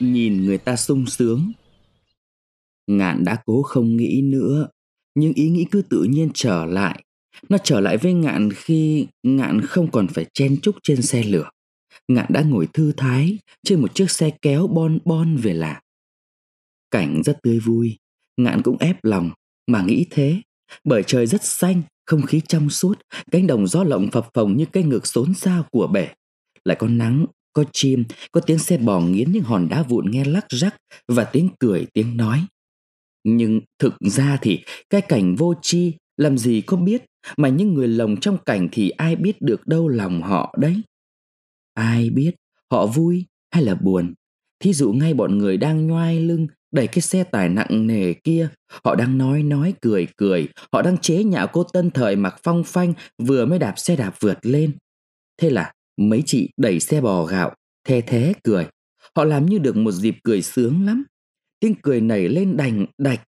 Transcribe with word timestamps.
nhìn 0.00 0.44
người 0.44 0.58
ta 0.58 0.76
sung 0.76 1.06
sướng. 1.06 1.52
Ngạn 2.86 3.24
đã 3.24 3.36
cố 3.46 3.62
không 3.62 3.96
nghĩ 3.96 4.22
nữa, 4.22 4.68
nhưng 5.14 5.32
ý 5.32 5.48
nghĩ 5.48 5.66
cứ 5.70 5.82
tự 5.82 6.02
nhiên 6.02 6.30
trở 6.34 6.64
lại. 6.64 7.02
Nó 7.48 7.58
trở 7.64 7.80
lại 7.80 7.96
với 7.96 8.12
ngạn 8.12 8.50
khi 8.52 9.06
ngạn 9.22 9.60
không 9.60 9.90
còn 9.90 10.08
phải 10.08 10.26
chen 10.34 10.60
chúc 10.62 10.76
trên 10.82 11.02
xe 11.02 11.22
lửa. 11.22 11.50
Ngạn 12.08 12.26
đã 12.28 12.42
ngồi 12.42 12.68
thư 12.72 12.92
thái 12.96 13.38
trên 13.64 13.80
một 13.80 13.94
chiếc 13.94 14.10
xe 14.10 14.30
kéo 14.42 14.66
bon 14.66 14.98
bon 15.04 15.36
về 15.36 15.54
làng. 15.54 15.82
Cảnh 16.90 17.22
rất 17.24 17.38
tươi 17.42 17.58
vui, 17.58 17.98
ngạn 18.36 18.62
cũng 18.62 18.78
ép 18.78 19.04
lòng 19.04 19.30
mà 19.66 19.82
nghĩ 19.82 20.06
thế, 20.10 20.40
bởi 20.84 21.02
trời 21.06 21.26
rất 21.26 21.44
xanh, 21.44 21.82
không 22.06 22.22
khí 22.22 22.40
trong 22.48 22.70
suốt, 22.70 22.98
cánh 23.30 23.46
đồng 23.46 23.66
gió 23.66 23.84
lộng 23.84 24.08
phập 24.12 24.28
phồng 24.34 24.56
như 24.56 24.64
cây 24.72 24.82
ngược 24.82 25.06
xốn 25.06 25.34
xa 25.34 25.62
của 25.70 25.86
bể. 25.86 26.08
Lại 26.64 26.76
có 26.80 26.88
nắng, 26.88 27.26
có 27.56 27.64
chim, 27.72 28.04
có 28.32 28.40
tiếng 28.40 28.58
xe 28.58 28.78
bò 28.78 29.00
nghiến 29.00 29.32
những 29.32 29.42
hòn 29.42 29.68
đá 29.68 29.82
vụn 29.82 30.10
nghe 30.10 30.24
lắc 30.24 30.46
rắc 30.48 30.76
và 31.08 31.24
tiếng 31.24 31.48
cười 31.58 31.86
tiếng 31.92 32.16
nói. 32.16 32.44
Nhưng 33.24 33.60
thực 33.78 33.94
ra 34.00 34.38
thì 34.42 34.60
cái 34.90 35.00
cảnh 35.00 35.36
vô 35.36 35.54
tri 35.62 35.92
làm 36.16 36.38
gì 36.38 36.60
có 36.60 36.76
biết 36.76 37.04
mà 37.36 37.48
những 37.48 37.74
người 37.74 37.88
lồng 37.88 38.16
trong 38.16 38.38
cảnh 38.46 38.68
thì 38.72 38.90
ai 38.90 39.16
biết 39.16 39.42
được 39.42 39.66
đâu 39.66 39.88
lòng 39.88 40.22
họ 40.22 40.54
đấy. 40.58 40.80
Ai 41.74 42.10
biết 42.10 42.34
họ 42.70 42.86
vui 42.86 43.24
hay 43.50 43.62
là 43.62 43.74
buồn. 43.74 44.14
Thí 44.60 44.72
dụ 44.72 44.92
ngay 44.92 45.14
bọn 45.14 45.38
người 45.38 45.56
đang 45.56 45.86
nhoai 45.86 46.20
lưng 46.20 46.46
đẩy 46.72 46.86
cái 46.86 47.00
xe 47.00 47.24
tải 47.24 47.48
nặng 47.48 47.86
nề 47.86 48.12
kia, 48.12 48.48
họ 48.84 48.94
đang 48.94 49.18
nói 49.18 49.42
nói 49.42 49.74
cười 49.80 50.06
cười, 50.16 50.48
họ 50.72 50.82
đang 50.82 50.98
chế 50.98 51.24
nhạo 51.24 51.46
cô 51.46 51.64
tân 51.64 51.90
thời 51.90 52.16
mặc 52.16 52.36
phong 52.42 52.64
phanh 52.64 52.92
vừa 53.18 53.46
mới 53.46 53.58
đạp 53.58 53.74
xe 53.76 53.96
đạp 53.96 54.14
vượt 54.20 54.38
lên. 54.42 54.72
Thế 55.38 55.50
là 55.50 55.72
mấy 55.96 56.22
chị 56.26 56.50
đẩy 56.56 56.80
xe 56.80 57.00
bò 57.00 57.24
gạo, 57.24 57.54
the 57.84 58.00
thế 58.00 58.32
cười. 58.44 58.66
Họ 59.16 59.24
làm 59.24 59.46
như 59.46 59.58
được 59.58 59.76
một 59.76 59.92
dịp 59.92 60.14
cười 60.24 60.42
sướng 60.42 60.86
lắm. 60.86 61.04
Tiếng 61.60 61.74
cười 61.82 62.00
nảy 62.00 62.28
lên 62.28 62.56
đành 62.56 62.86
đạch, 62.98 63.20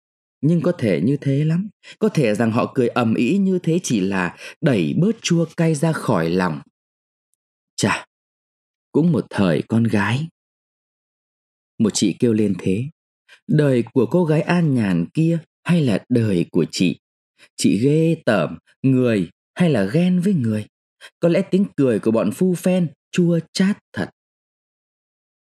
nhưng 0.40 0.60
có 0.62 0.72
thể 0.72 1.00
như 1.04 1.16
thế 1.20 1.44
lắm. 1.44 1.68
Có 1.98 2.08
thể 2.08 2.34
rằng 2.34 2.52
họ 2.52 2.72
cười 2.74 2.88
ầm 2.88 3.14
ĩ 3.14 3.38
như 3.38 3.58
thế 3.62 3.80
chỉ 3.82 4.00
là 4.00 4.36
đẩy 4.60 4.94
bớt 4.98 5.16
chua 5.22 5.46
cay 5.56 5.74
ra 5.74 5.92
khỏi 5.92 6.30
lòng. 6.30 6.60
Chà, 7.76 8.06
cũng 8.92 9.12
một 9.12 9.26
thời 9.30 9.62
con 9.68 9.84
gái. 9.84 10.28
Một 11.78 11.90
chị 11.94 12.16
kêu 12.18 12.32
lên 12.32 12.54
thế, 12.58 12.84
đời 13.46 13.84
của 13.92 14.06
cô 14.06 14.24
gái 14.24 14.40
an 14.40 14.74
nhàn 14.74 15.06
kia 15.14 15.38
hay 15.64 15.80
là 15.80 16.04
đời 16.08 16.46
của 16.50 16.64
chị? 16.70 16.98
Chị 17.56 17.78
ghê 17.78 18.16
tởm 18.26 18.58
người 18.82 19.30
hay 19.54 19.70
là 19.70 19.84
ghen 19.84 20.20
với 20.20 20.34
người? 20.34 20.66
Có 21.20 21.28
lẽ 21.28 21.42
tiếng 21.42 21.64
cười 21.76 21.98
của 21.98 22.10
bọn 22.10 22.30
phu 22.30 22.54
phen 22.54 22.88
chua 23.10 23.38
chát 23.52 23.78
thật. 23.92 24.10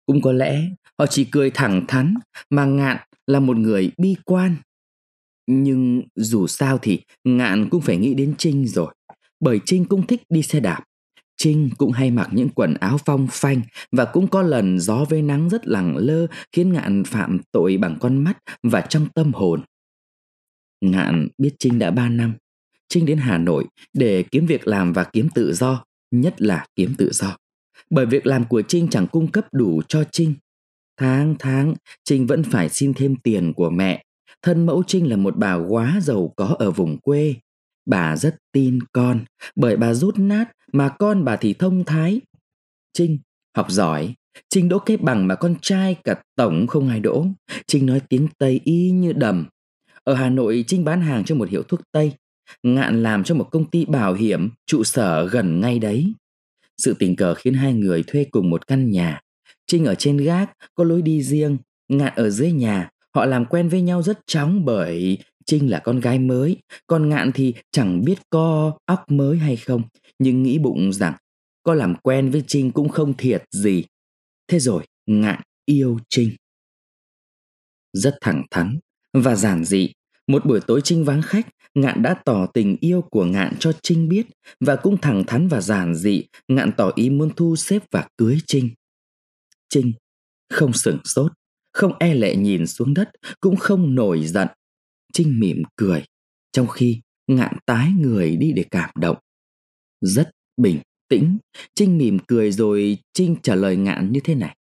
Cũng 0.06 0.23
có 0.23 0.33
lẽ 0.33 0.69
họ 0.98 1.06
chỉ 1.06 1.25
cười 1.25 1.51
thẳng 1.51 1.84
thắn 1.89 2.15
mà 2.51 2.65
ngạn 2.65 2.97
là 3.27 3.41
một 3.41 3.56
người 3.56 3.91
bi 3.98 4.17
quan. 4.25 4.56
Nhưng 5.47 6.03
dù 6.15 6.47
sao 6.47 6.78
thì 6.78 7.01
ngạn 7.25 7.69
cũng 7.71 7.81
phải 7.81 7.97
nghĩ 7.97 8.15
đến 8.15 8.34
Trinh 8.39 8.67
rồi. 8.67 8.95
Bởi 9.41 9.61
Trinh 9.65 9.84
cũng 9.84 10.06
thích 10.06 10.23
đi 10.28 10.43
xe 10.43 10.61
đạp. 10.61 10.84
Trinh 11.37 11.71
cũng 11.78 11.93
hay 11.93 12.11
mặc 12.11 12.28
những 12.33 12.48
quần 12.48 12.75
áo 12.75 12.98
phong 13.05 13.27
phanh 13.31 13.62
và 13.93 14.05
cũng 14.05 14.27
có 14.27 14.43
lần 14.43 14.78
gió 14.78 15.05
với 15.11 15.23
nắng 15.23 15.48
rất 15.48 15.67
lẳng 15.67 15.97
lơ 15.97 16.27
khiến 16.53 16.73
Ngạn 16.73 17.05
phạm 17.05 17.41
tội 17.53 17.77
bằng 17.77 17.97
con 18.01 18.25
mắt 18.25 18.39
và 18.62 18.81
trong 18.81 19.06
tâm 19.15 19.33
hồn. 19.33 19.62
Ngạn 20.81 21.28
biết 21.39 21.55
Trinh 21.59 21.78
đã 21.78 21.91
3 21.91 22.09
năm. 22.09 22.34
Trinh 22.91 23.06
đến 23.06 23.19
Hà 23.19 23.38
Nội 23.38 23.64
để 23.92 24.22
kiếm 24.22 24.46
việc 24.46 24.69
làm 24.69 24.92
và 24.92 25.05
kiếm 25.05 25.28
tự 25.34 25.52
do, 25.52 25.84
nhất 26.10 26.42
là 26.42 26.66
kiếm 26.77 26.94
tự 26.98 27.10
do. 27.12 27.36
Bởi 27.91 28.06
việc 28.06 28.27
làm 28.27 28.44
của 28.44 28.62
Trinh 28.62 28.88
chẳng 28.88 29.06
cung 29.06 29.30
cấp 29.30 29.47
đủ 29.52 29.82
cho 29.88 30.05
Trinh. 30.12 30.34
Tháng 30.97 31.34
tháng, 31.38 31.75
Trinh 32.04 32.26
vẫn 32.26 32.42
phải 32.42 32.69
xin 32.69 32.94
thêm 32.94 33.16
tiền 33.16 33.53
của 33.53 33.70
mẹ. 33.70 34.04
Thân 34.42 34.66
mẫu 34.66 34.82
Trinh 34.87 35.10
là 35.10 35.16
một 35.16 35.37
bà 35.37 35.54
quá 35.54 36.00
giàu 36.03 36.32
có 36.37 36.56
ở 36.59 36.70
vùng 36.70 36.98
quê. 36.98 37.34
Bà 37.87 38.16
rất 38.16 38.37
tin 38.53 38.78
con, 38.92 39.25
bởi 39.56 39.76
bà 39.76 39.94
rút 39.94 40.19
nát 40.19 40.44
mà 40.72 40.88
con 40.88 41.25
bà 41.25 41.36
thì 41.36 41.54
thông 41.54 41.84
thái. 41.84 42.20
Trinh, 42.92 43.19
học 43.56 43.70
giỏi, 43.70 44.15
Trinh 44.48 44.69
đỗ 44.69 44.78
cái 44.78 44.97
bằng 44.97 45.26
mà 45.26 45.34
con 45.34 45.54
trai 45.62 45.97
cả 46.04 46.22
tổng 46.36 46.66
không 46.66 46.88
ai 46.88 47.00
đỗ. 47.00 47.26
Trinh 47.66 47.86
nói 47.86 48.00
tiếng 48.09 48.28
Tây 48.38 48.60
y 48.65 48.91
như 48.91 49.12
đầm. 49.12 49.47
Ở 50.04 50.15
Hà 50.15 50.31
Nội 50.31 50.65
Trinh 50.66 50.84
bán 50.84 51.00
hàng 51.00 51.25
cho 51.25 51.34
một 51.34 51.48
hiệu 51.48 51.62
thuốc 51.62 51.81
Tây. 51.92 52.12
Ngạn 52.62 53.03
làm 53.03 53.25
cho 53.25 53.34
một 53.34 53.49
công 53.53 53.71
ty 53.71 53.84
bảo 53.84 54.15
hiểm 54.15 54.50
trụ 54.66 54.84
sở 54.84 55.27
gần 55.27 55.61
ngay 55.61 55.78
đấy. 55.78 56.12
Sự 56.78 56.94
tình 56.99 57.16
cờ 57.16 57.34
khiến 57.34 57.55
hai 57.55 57.72
người 57.72 58.05
thuê 58.06 58.25
cùng 58.31 58.50
một 58.50 58.66
căn 58.66 58.91
nhà. 58.91 59.21
Trinh 59.66 59.84
ở 59.84 59.94
trên 59.94 60.16
gác, 60.16 60.50
có 60.75 60.84
lối 60.84 61.03
đi 61.03 61.22
riêng, 61.22 61.59
Ngạn 61.89 62.12
ở 62.16 62.31
dưới 62.31 62.53
nhà. 62.53 62.91
Họ 63.15 63.25
làm 63.25 63.44
quen 63.44 63.69
với 63.69 63.83
nhau 63.83 64.03
rất 64.03 64.19
chóng 64.27 64.65
bởi 64.65 65.19
Trinh 65.47 65.71
là 65.71 65.78
con 65.78 66.00
gái 66.00 66.19
mới, 66.19 66.56
còn 66.87 67.09
Ngạn 67.09 67.33
thì 67.34 67.55
chẳng 67.72 68.05
biết 68.05 68.19
có 68.31 68.78
óc 68.87 69.05
mới 69.09 69.39
hay 69.39 69.56
không, 69.56 69.83
nhưng 70.19 70.43
nghĩ 70.43 70.59
bụng 70.59 70.93
rằng 70.93 71.15
có 71.62 71.75
làm 71.75 71.94
quen 72.03 72.31
với 72.31 72.44
Trinh 72.47 72.71
cũng 72.71 72.89
không 72.89 73.16
thiệt 73.16 73.44
gì. 73.50 73.84
Thế 74.49 74.59
rồi 74.59 74.84
Ngạn 75.06 75.41
yêu 75.65 75.99
Trinh. 76.09 76.31
Rất 77.93 78.19
thẳng 78.21 78.43
thắn 78.50 78.78
và 79.12 79.34
giản 79.34 79.65
dị, 79.65 79.93
một 80.30 80.46
buổi 80.46 80.60
tối 80.66 80.80
Trinh 80.84 81.04
vắng 81.04 81.22
khách, 81.22 81.48
Ngạn 81.74 82.02
đã 82.02 82.14
tỏ 82.24 82.46
tình 82.46 82.76
yêu 82.80 83.02
của 83.02 83.24
Ngạn 83.24 83.54
cho 83.58 83.72
Trinh 83.82 84.08
biết 84.08 84.26
và 84.60 84.76
cũng 84.76 85.00
thẳng 85.00 85.24
thắn 85.26 85.48
và 85.48 85.60
giản 85.60 85.94
dị, 85.94 86.24
Ngạn 86.48 86.70
tỏ 86.76 86.92
ý 86.94 87.10
muốn 87.10 87.30
thu 87.36 87.56
xếp 87.56 87.82
và 87.91 88.08
cưới 88.16 88.38
Trinh. 88.46 88.70
Trinh 89.68 89.92
không 90.50 90.72
sửng 90.72 90.98
sốt, 91.04 91.32
không 91.72 91.92
e 91.98 92.14
lệ 92.14 92.36
nhìn 92.36 92.66
xuống 92.66 92.94
đất, 92.94 93.10
cũng 93.41 93.56
không 93.56 93.94
nổi 93.94 94.26
giận. 94.26 94.48
Trinh 95.12 95.41
mỉm 95.41 95.62
cười, 95.76 96.04
trong 96.52 96.66
khi 96.66 97.00
Ngạn 97.26 97.56
tái 97.66 97.92
người 97.98 98.36
đi 98.36 98.52
để 98.52 98.64
cảm 98.70 98.91
động. 99.00 99.16
Rất 100.00 100.30
bình 100.56 100.80
tĩnh, 101.08 101.38
Trinh 101.74 101.98
mỉm 101.98 102.18
cười 102.28 102.52
rồi 102.52 102.98
Trinh 103.12 103.36
trả 103.42 103.54
lời 103.54 103.76
Ngạn 103.76 104.12
như 104.12 104.20
thế 104.24 104.34
này. 104.34 104.56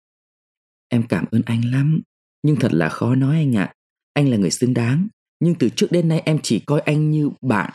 Em 0.88 1.02
cảm 1.08 1.24
ơn 1.30 1.42
anh 1.46 1.70
lắm, 1.72 2.00
nhưng 2.42 2.56
thật 2.56 2.72
là 2.72 2.88
khó 2.88 3.14
nói 3.14 3.36
anh 3.36 3.56
ạ. 3.56 3.74
Anh 4.12 4.28
là 4.28 4.36
người 4.36 4.50
xứng 4.50 4.74
đáng, 4.74 5.08
nhưng 5.40 5.54
từ 5.54 5.68
trước 5.68 5.86
đến 5.90 6.08
nay 6.08 6.22
em 6.24 6.38
chỉ 6.42 6.58
coi 6.58 6.80
anh 6.80 7.10
như 7.10 7.30
bạn. 7.40 7.70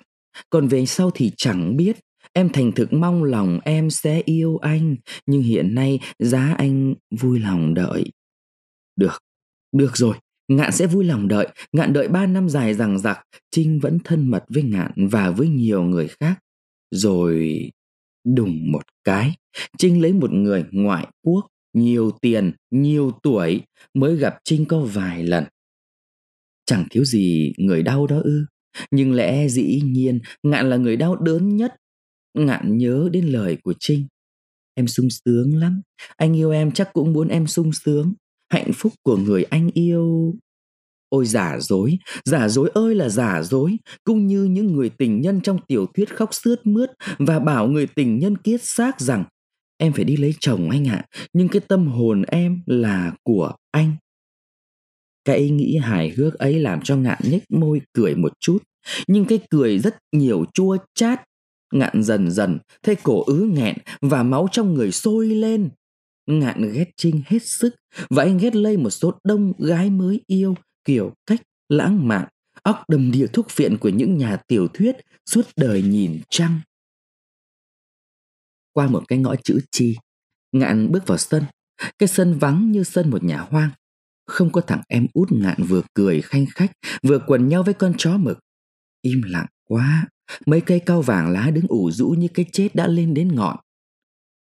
Còn 0.49 0.67
về 0.67 0.85
sau 0.85 1.11
thì 1.11 1.31
chẳng 1.37 1.77
biết, 1.77 1.99
em 2.33 2.49
thành 2.49 2.71
thực 2.71 2.93
mong 2.93 3.23
lòng 3.23 3.59
em 3.63 3.89
sẽ 3.89 4.21
yêu 4.25 4.57
anh, 4.57 4.95
nhưng 5.25 5.41
hiện 5.41 5.75
nay 5.75 5.99
giá 6.19 6.55
anh 6.57 6.93
vui 7.21 7.39
lòng 7.39 7.73
đợi. 7.73 8.11
Được, 8.95 9.23
được 9.71 9.97
rồi, 9.97 10.15
Ngạn 10.47 10.71
sẽ 10.71 10.87
vui 10.87 11.03
lòng 11.03 11.27
đợi, 11.27 11.47
Ngạn 11.71 11.93
đợi 11.93 12.07
ba 12.07 12.25
năm 12.25 12.49
dài 12.49 12.73
rằng 12.73 12.99
giặc, 12.99 13.19
Trinh 13.51 13.79
vẫn 13.79 13.97
thân 14.03 14.27
mật 14.27 14.43
với 14.49 14.63
Ngạn 14.63 14.91
và 14.95 15.29
với 15.29 15.47
nhiều 15.47 15.83
người 15.83 16.07
khác. 16.19 16.39
Rồi 16.91 17.69
đùng 18.23 18.71
một 18.71 18.83
cái, 19.03 19.35
Trinh 19.77 20.01
lấy 20.01 20.13
một 20.13 20.31
người 20.31 20.65
ngoại 20.71 21.07
quốc, 21.25 21.47
nhiều 21.73 22.11
tiền, 22.21 22.51
nhiều 22.71 23.11
tuổi 23.23 23.61
mới 23.93 24.15
gặp 24.15 24.37
Trinh 24.43 24.65
có 24.65 24.79
vài 24.79 25.23
lần. 25.23 25.43
Chẳng 26.65 26.85
thiếu 26.91 27.05
gì 27.05 27.53
người 27.57 27.83
đau 27.83 28.07
đó 28.07 28.19
ư, 28.23 28.45
nhưng 28.91 29.13
lẽ 29.13 29.47
dĩ 29.47 29.81
nhiên 29.83 30.19
Ngạn 30.43 30.69
là 30.69 30.77
người 30.77 30.97
đau 30.97 31.15
đớn 31.15 31.57
nhất. 31.57 31.75
Ngạn 32.37 32.77
nhớ 32.77 33.09
đến 33.11 33.25
lời 33.25 33.57
của 33.63 33.73
Trinh. 33.79 34.07
Em 34.75 34.87
sung 34.87 35.07
sướng 35.09 35.57
lắm, 35.57 35.81
anh 36.17 36.37
yêu 36.37 36.51
em 36.51 36.71
chắc 36.71 36.93
cũng 36.93 37.13
muốn 37.13 37.27
em 37.27 37.47
sung 37.47 37.71
sướng. 37.73 38.13
Hạnh 38.49 38.71
phúc 38.73 38.93
của 39.03 39.17
người 39.17 39.43
anh 39.43 39.69
yêu. 39.73 40.33
Ôi 41.09 41.25
giả 41.25 41.59
dối 41.59 41.97
giả 42.25 42.49
dối 42.49 42.71
ơi 42.73 42.95
là 42.95 43.09
giả 43.09 43.43
dối. 43.43 43.77
Cũng 44.03 44.27
như 44.27 44.43
những 44.43 44.75
người 44.75 44.89
tình 44.89 45.21
nhân 45.21 45.41
trong 45.41 45.59
tiểu 45.67 45.85
thuyết 45.95 46.15
khóc 46.15 46.29
sướt 46.33 46.67
mướt 46.67 46.89
và 47.19 47.39
bảo 47.39 47.67
người 47.67 47.87
tình 47.87 48.19
nhân 48.19 48.37
kiết 48.37 48.63
xác 48.63 49.01
rằng 49.01 49.23
em 49.77 49.93
phải 49.93 50.03
đi 50.03 50.17
lấy 50.17 50.33
chồng 50.39 50.69
anh 50.69 50.87
ạ. 50.87 50.95
À, 50.95 51.07
nhưng 51.33 51.47
cái 51.47 51.61
tâm 51.67 51.87
hồn 51.87 52.21
em 52.21 52.61
là 52.65 53.13
của 53.23 53.53
anh 53.71 53.95
cái 55.25 55.37
ý 55.37 55.49
nghĩ 55.49 55.77
hài 55.77 56.09
hước 56.09 56.33
ấy 56.33 56.59
làm 56.59 56.81
cho 56.81 56.95
ngạn 56.95 57.19
nhếch 57.23 57.51
môi 57.51 57.81
cười 57.93 58.15
một 58.15 58.33
chút 58.39 58.57
nhưng 59.07 59.25
cái 59.25 59.39
cười 59.49 59.79
rất 59.79 59.97
nhiều 60.11 60.45
chua 60.53 60.77
chát 60.95 61.21
ngạn 61.73 62.03
dần 62.03 62.31
dần 62.31 62.59
thấy 62.83 62.95
cổ 63.03 63.23
ứ 63.23 63.49
nghẹn 63.53 63.77
và 64.01 64.23
máu 64.23 64.47
trong 64.51 64.73
người 64.73 64.91
sôi 64.91 65.27
lên 65.27 65.69
Ngạn 66.25 66.71
ghét 66.73 66.91
Trinh 66.97 67.21
hết 67.25 67.43
sức 67.43 67.75
và 68.09 68.23
anh 68.23 68.37
ghét 68.37 68.55
lây 68.55 68.77
một 68.77 68.89
số 68.89 69.13
đông 69.23 69.53
gái 69.57 69.89
mới 69.89 70.21
yêu 70.27 70.55
kiểu 70.85 71.13
cách 71.25 71.41
lãng 71.69 72.07
mạn, 72.07 72.27
óc 72.63 72.83
đầm 72.87 73.11
địa 73.11 73.27
thuốc 73.27 73.55
viện 73.55 73.77
của 73.77 73.89
những 73.89 74.17
nhà 74.17 74.37
tiểu 74.47 74.67
thuyết 74.73 74.95
suốt 75.25 75.45
đời 75.55 75.81
nhìn 75.81 76.21
trăng. 76.29 76.59
Qua 78.73 78.87
một 78.87 79.03
cái 79.07 79.19
ngõ 79.19 79.35
chữ 79.43 79.59
chi, 79.71 79.95
Ngạn 80.51 80.91
bước 80.91 81.07
vào 81.07 81.17
sân. 81.17 81.43
Cái 81.99 82.07
sân 82.07 82.37
vắng 82.39 82.71
như 82.71 82.83
sân 82.83 83.09
một 83.09 83.23
nhà 83.23 83.37
hoang. 83.37 83.69
Không 84.33 84.51
có 84.51 84.61
thằng 84.61 84.81
em 84.87 85.07
út 85.13 85.31
Ngạn 85.31 85.63
vừa 85.63 85.81
cười 85.93 86.21
khanh 86.21 86.45
khách, 86.55 86.71
vừa 87.03 87.19
quần 87.27 87.47
nhau 87.47 87.63
với 87.63 87.73
con 87.73 87.93
chó 87.97 88.17
mực. 88.17 88.39
Im 89.01 89.21
lặng 89.25 89.45
quá, 89.67 90.07
mấy 90.45 90.61
cây 90.61 90.79
cao 90.79 91.01
vàng 91.01 91.29
lá 91.29 91.51
đứng 91.51 91.65
ủ 91.67 91.91
rũ 91.91 92.09
như 92.09 92.27
cái 92.33 92.45
chết 92.51 92.75
đã 92.75 92.87
lên 92.87 93.13
đến 93.13 93.35
ngọn. 93.35 93.57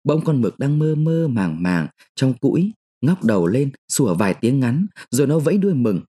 Bỗng 0.03 0.23
con 0.25 0.41
mực 0.41 0.59
đang 0.59 0.79
mơ 0.79 0.95
mơ 0.95 1.27
màng 1.27 1.63
màng 1.63 1.87
trong 2.15 2.33
cũi, 2.33 2.71
ngóc 3.01 3.23
đầu 3.23 3.47
lên, 3.47 3.71
sủa 3.91 4.13
vài 4.15 4.33
tiếng 4.33 4.59
ngắn, 4.59 4.85
rồi 5.11 5.27
nó 5.27 5.39
vẫy 5.39 5.57
đuôi 5.57 5.73
mừng. 5.73 6.01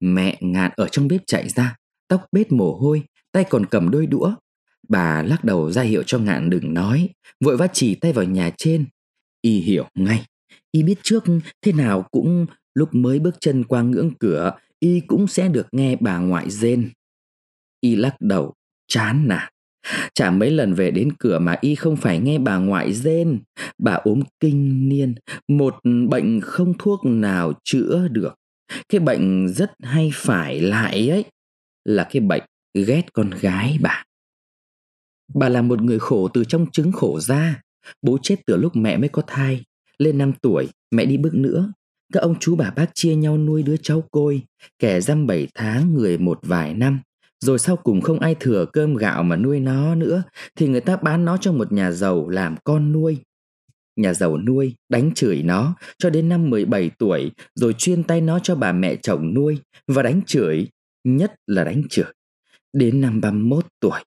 Mẹ 0.00 0.38
ngạn 0.40 0.70
ở 0.76 0.88
trong 0.88 1.08
bếp 1.08 1.20
chạy 1.26 1.48
ra, 1.48 1.76
tóc 2.08 2.26
bết 2.32 2.52
mồ 2.52 2.74
hôi, 2.74 3.02
tay 3.32 3.44
còn 3.50 3.66
cầm 3.66 3.90
đôi 3.90 4.06
đũa. 4.06 4.34
Bà 4.88 5.22
lắc 5.22 5.44
đầu 5.44 5.72
ra 5.72 5.82
hiệu 5.82 6.02
cho 6.06 6.18
ngạn 6.18 6.50
đừng 6.50 6.74
nói, 6.74 7.08
vội 7.44 7.56
vã 7.56 7.66
chỉ 7.72 7.94
tay 7.94 8.12
vào 8.12 8.24
nhà 8.24 8.50
trên. 8.58 8.86
Y 9.42 9.60
hiểu 9.60 9.88
ngay, 9.94 10.26
Y 10.72 10.82
biết 10.82 10.98
trước 11.02 11.24
thế 11.62 11.72
nào 11.72 12.02
cũng 12.10 12.46
lúc 12.76 12.94
mới 12.94 13.18
bước 13.18 13.34
chân 13.40 13.64
qua 13.64 13.82
ngưỡng 13.82 14.10
cửa, 14.20 14.52
Y 14.78 15.00
cũng 15.00 15.26
sẽ 15.26 15.48
được 15.48 15.66
nghe 15.72 15.96
bà 16.00 16.18
ngoại 16.18 16.50
rên. 16.50 16.90
Y 17.80 17.96
lắc 17.96 18.16
đầu, 18.20 18.54
chán 18.88 19.28
nản. 19.28 19.52
Chả 20.14 20.30
mấy 20.30 20.50
lần 20.50 20.74
về 20.74 20.90
đến 20.90 21.12
cửa 21.18 21.38
mà 21.38 21.56
y 21.60 21.74
không 21.74 21.96
phải 21.96 22.18
nghe 22.18 22.38
bà 22.38 22.56
ngoại 22.58 22.92
rên. 22.92 23.40
Bà 23.78 23.92
ốm 23.92 24.20
kinh 24.40 24.88
niên, 24.88 25.14
một 25.48 25.74
bệnh 26.08 26.40
không 26.40 26.72
thuốc 26.78 27.00
nào 27.04 27.52
chữa 27.64 28.08
được. 28.10 28.34
Cái 28.88 29.00
bệnh 29.00 29.48
rất 29.48 29.72
hay 29.82 30.10
phải 30.14 30.60
lại 30.60 31.10
ấy 31.10 31.24
là 31.84 32.08
cái 32.10 32.20
bệnh 32.20 32.42
ghét 32.74 33.12
con 33.12 33.30
gái 33.30 33.78
bà. 33.80 34.04
Bà 35.34 35.48
là 35.48 35.62
một 35.62 35.82
người 35.82 35.98
khổ 35.98 36.28
từ 36.28 36.44
trong 36.44 36.66
trứng 36.70 36.92
khổ 36.92 37.20
ra. 37.20 37.62
Bố 38.02 38.18
chết 38.22 38.36
từ 38.46 38.56
lúc 38.56 38.76
mẹ 38.76 38.96
mới 38.96 39.08
có 39.08 39.22
thai. 39.26 39.64
Lên 39.98 40.18
5 40.18 40.32
tuổi, 40.42 40.68
mẹ 40.90 41.04
đi 41.04 41.16
bước 41.16 41.34
nữa. 41.34 41.72
Các 42.12 42.20
ông 42.20 42.34
chú 42.40 42.56
bà 42.56 42.70
bác 42.70 42.86
chia 42.94 43.14
nhau 43.14 43.38
nuôi 43.38 43.62
đứa 43.62 43.76
cháu 43.76 44.02
côi. 44.10 44.42
Kẻ 44.78 45.00
dăm 45.00 45.26
bảy 45.26 45.48
tháng, 45.54 45.94
người 45.94 46.18
một 46.18 46.38
vài 46.42 46.74
năm. 46.74 47.00
Rồi 47.40 47.58
sau 47.58 47.76
cùng 47.76 48.00
không 48.00 48.20
ai 48.20 48.34
thừa 48.40 48.66
cơm 48.72 48.94
gạo 48.94 49.22
mà 49.22 49.36
nuôi 49.36 49.60
nó 49.60 49.94
nữa 49.94 50.22
Thì 50.56 50.68
người 50.68 50.80
ta 50.80 50.96
bán 50.96 51.24
nó 51.24 51.36
cho 51.36 51.52
một 51.52 51.72
nhà 51.72 51.90
giàu 51.90 52.28
làm 52.28 52.56
con 52.64 52.92
nuôi 52.92 53.18
Nhà 53.96 54.14
giàu 54.14 54.38
nuôi, 54.38 54.74
đánh 54.88 55.14
chửi 55.14 55.42
nó 55.42 55.74
cho 55.98 56.10
đến 56.10 56.28
năm 56.28 56.50
17 56.50 56.90
tuổi 56.98 57.30
Rồi 57.54 57.72
chuyên 57.72 58.02
tay 58.02 58.20
nó 58.20 58.38
cho 58.38 58.54
bà 58.54 58.72
mẹ 58.72 58.96
chồng 58.96 59.34
nuôi 59.34 59.58
Và 59.86 60.02
đánh 60.02 60.20
chửi, 60.26 60.68
nhất 61.04 61.34
là 61.46 61.64
đánh 61.64 61.82
chửi 61.90 62.12
Đến 62.72 63.00
năm 63.00 63.20
31 63.20 63.66
tuổi 63.80 64.00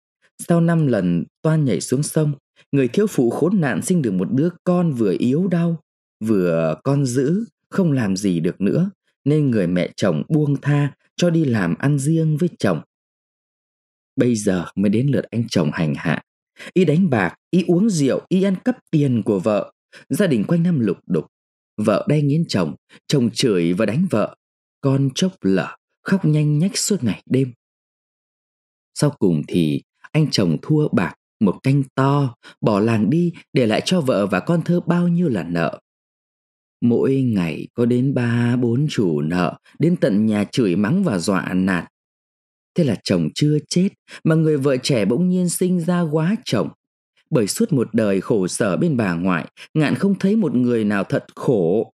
Sau 0.47 0.61
năm 0.61 0.87
lần 0.87 1.23
toan 1.41 1.65
nhảy 1.65 1.81
xuống 1.81 2.03
sông 2.03 2.33
Người 2.71 2.87
thiếu 2.87 3.07
phụ 3.07 3.29
khốn 3.29 3.61
nạn 3.61 3.81
sinh 3.81 4.01
được 4.01 4.11
một 4.11 4.27
đứa 4.31 4.49
con 4.63 4.93
vừa 4.93 5.15
yếu 5.19 5.47
đau 5.47 5.79
Vừa 6.25 6.75
con 6.83 7.05
dữ, 7.05 7.45
không 7.69 7.91
làm 7.91 8.15
gì 8.15 8.39
được 8.39 8.61
nữa 8.61 8.91
Nên 9.25 9.51
người 9.51 9.67
mẹ 9.67 9.89
chồng 9.95 10.23
buông 10.29 10.61
tha 10.61 10.91
cho 11.15 11.29
đi 11.29 11.45
làm 11.45 11.75
ăn 11.75 11.99
riêng 11.99 12.37
với 12.37 12.49
chồng 12.59 12.81
Bây 14.19 14.35
giờ 14.35 14.65
mới 14.75 14.89
đến 14.89 15.07
lượt 15.07 15.25
anh 15.31 15.47
chồng 15.47 15.71
hành 15.73 15.93
hạ. 15.97 16.23
Y 16.73 16.85
đánh 16.85 17.09
bạc, 17.09 17.35
y 17.51 17.63
uống 17.67 17.89
rượu, 17.89 18.21
y 18.29 18.43
ăn 18.43 18.55
cắp 18.65 18.77
tiền 18.91 19.21
của 19.23 19.39
vợ. 19.39 19.71
Gia 20.09 20.27
đình 20.27 20.43
quanh 20.43 20.63
năm 20.63 20.79
lục 20.79 20.97
đục. 21.07 21.25
Vợ 21.77 22.05
đay 22.09 22.21
nghiến 22.21 22.43
chồng, 22.47 22.75
chồng 23.07 23.29
chửi 23.33 23.73
và 23.73 23.85
đánh 23.85 24.07
vợ. 24.09 24.35
Con 24.81 25.09
chốc 25.15 25.31
lở, 25.41 25.75
khóc 26.03 26.25
nhanh 26.25 26.59
nhách 26.59 26.77
suốt 26.77 27.03
ngày 27.03 27.23
đêm. 27.25 27.53
Sau 28.95 29.09
cùng 29.19 29.41
thì 29.47 29.81
anh 30.11 30.27
chồng 30.31 30.57
thua 30.61 30.87
bạc 30.87 31.15
một 31.39 31.59
canh 31.63 31.83
to, 31.95 32.35
bỏ 32.61 32.79
làng 32.79 33.09
đi 33.09 33.33
để 33.53 33.65
lại 33.65 33.81
cho 33.85 34.01
vợ 34.01 34.27
và 34.27 34.39
con 34.39 34.61
thơ 34.61 34.79
bao 34.79 35.07
nhiêu 35.07 35.29
là 35.29 35.43
nợ. 35.43 35.79
Mỗi 36.81 37.21
ngày 37.21 37.67
có 37.73 37.85
đến 37.85 38.13
ba 38.13 38.55
bốn 38.55 38.87
chủ 38.89 39.21
nợ 39.21 39.59
đến 39.79 39.95
tận 39.95 40.25
nhà 40.25 40.43
chửi 40.43 40.75
mắng 40.75 41.03
và 41.03 41.17
dọa 41.17 41.53
nạt 41.53 41.85
Thế 42.75 42.83
là 42.83 42.95
chồng 43.03 43.29
chưa 43.35 43.57
chết 43.69 43.89
mà 44.23 44.35
người 44.35 44.57
vợ 44.57 44.77
trẻ 44.77 45.05
bỗng 45.05 45.29
nhiên 45.29 45.49
sinh 45.49 45.79
ra 45.79 46.01
quá 46.01 46.35
chồng. 46.45 46.69
Bởi 47.29 47.47
suốt 47.47 47.73
một 47.73 47.93
đời 47.93 48.21
khổ 48.21 48.47
sở 48.47 48.77
bên 48.77 48.97
bà 48.97 49.13
ngoại, 49.13 49.47
ngạn 49.73 49.95
không 49.95 50.19
thấy 50.19 50.35
một 50.35 50.55
người 50.55 50.83
nào 50.83 51.03
thật 51.03 51.25
khổ. 51.35 51.93